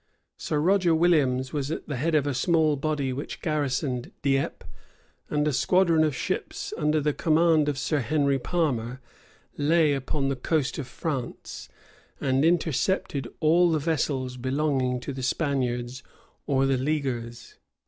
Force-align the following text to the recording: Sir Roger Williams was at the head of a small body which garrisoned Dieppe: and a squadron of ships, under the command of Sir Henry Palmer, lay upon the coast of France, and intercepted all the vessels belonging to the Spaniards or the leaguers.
Sir 0.35 0.59
Roger 0.59 0.95
Williams 0.95 1.53
was 1.53 1.69
at 1.69 1.87
the 1.87 1.95
head 1.97 2.15
of 2.15 2.25
a 2.25 2.33
small 2.33 2.75
body 2.75 3.13
which 3.13 3.39
garrisoned 3.39 4.11
Dieppe: 4.23 4.65
and 5.29 5.47
a 5.47 5.53
squadron 5.53 6.03
of 6.03 6.15
ships, 6.15 6.73
under 6.75 6.99
the 6.99 7.13
command 7.13 7.69
of 7.69 7.77
Sir 7.77 7.99
Henry 7.99 8.39
Palmer, 8.39 8.99
lay 9.59 9.93
upon 9.93 10.27
the 10.27 10.35
coast 10.35 10.79
of 10.79 10.87
France, 10.87 11.69
and 12.19 12.43
intercepted 12.43 13.27
all 13.41 13.69
the 13.69 13.77
vessels 13.77 14.37
belonging 14.37 14.99
to 15.01 15.13
the 15.13 15.21
Spaniards 15.21 16.01
or 16.47 16.65
the 16.65 16.77
leaguers. 16.79 17.59